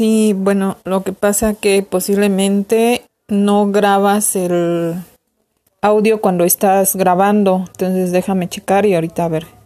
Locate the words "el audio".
4.34-6.22